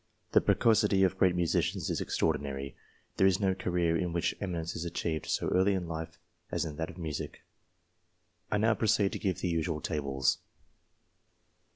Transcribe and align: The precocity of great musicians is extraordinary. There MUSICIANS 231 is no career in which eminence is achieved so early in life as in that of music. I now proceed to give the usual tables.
The 0.31 0.41
precocity 0.41 1.03
of 1.03 1.15
great 1.19 1.35
musicians 1.35 1.91
is 1.91 2.01
extraordinary. 2.01 2.75
There 3.17 3.25
MUSICIANS 3.25 3.55
231 3.55 3.55
is 3.55 3.57
no 3.57 3.63
career 3.63 3.95
in 4.07 4.13
which 4.13 4.35
eminence 4.41 4.75
is 4.75 4.83
achieved 4.83 5.27
so 5.27 5.47
early 5.49 5.75
in 5.75 5.87
life 5.87 6.17
as 6.51 6.65
in 6.65 6.75
that 6.77 6.89
of 6.89 6.97
music. 6.97 7.43
I 8.49 8.57
now 8.57 8.73
proceed 8.73 9.11
to 9.11 9.19
give 9.19 9.41
the 9.41 9.49
usual 9.49 9.79
tables. 9.79 10.39